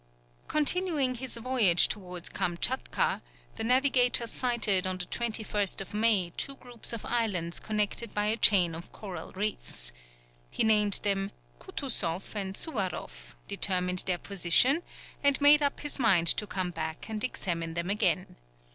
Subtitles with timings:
[0.47, 3.21] Continuing his voyage towards Kamtchatka,
[3.57, 8.73] the navigator sighted on the 21st May two groups of islands connected by a chain
[8.73, 9.91] of coral reefs.
[10.49, 14.81] He named them Kutusoff and Suwaroff, determined their position,
[15.23, 18.37] and made up his mind to come back and examine them again.